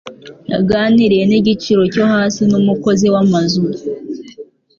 Yaganiriye 0.51 1.23
nigiciro 1.29 1.81
cyo 1.93 2.03
hasi 2.11 2.41
numukozi 2.49 3.05
wamazu. 3.13 3.63